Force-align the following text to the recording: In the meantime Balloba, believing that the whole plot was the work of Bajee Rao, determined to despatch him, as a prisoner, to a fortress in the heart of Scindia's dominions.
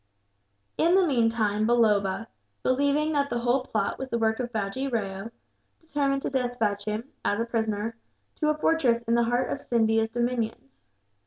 In 0.79 0.95
the 0.95 1.05
meantime 1.05 1.67
Balloba, 1.67 2.25
believing 2.63 3.11
that 3.13 3.29
the 3.29 3.37
whole 3.37 3.61
plot 3.63 3.99
was 3.99 4.09
the 4.09 4.17
work 4.17 4.39
of 4.39 4.51
Bajee 4.51 4.91
Rao, 4.91 5.29
determined 5.79 6.23
to 6.23 6.31
despatch 6.31 6.85
him, 6.85 7.03
as 7.23 7.39
a 7.39 7.45
prisoner, 7.45 7.95
to 8.37 8.49
a 8.49 8.57
fortress 8.57 9.03
in 9.03 9.13
the 9.13 9.25
heart 9.25 9.51
of 9.51 9.61
Scindia's 9.61 10.09
dominions. 10.09 10.87